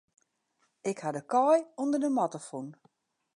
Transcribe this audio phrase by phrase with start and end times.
[0.89, 2.67] Ik ha de kaai ûnder de matte fûn.